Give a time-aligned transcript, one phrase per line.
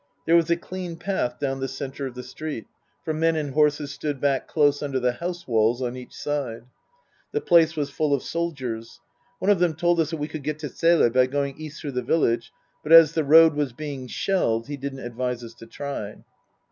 [0.25, 2.65] There was a clean path down the centre of the street,
[3.05, 6.63] for men and horses stood back close under the house walls on each side.
[7.33, 8.99] The place was full of soldiers.
[9.37, 11.91] One of them told us that we could get to Zele by going east through
[11.91, 12.51] the village,
[12.81, 16.15] but as the road was being shelled, he didn't advise us to try.